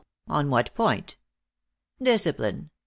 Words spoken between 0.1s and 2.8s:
On what point?"" Discipline